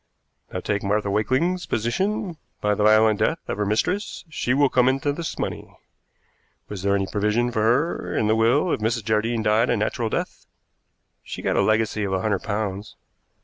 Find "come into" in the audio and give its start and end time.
4.67-5.13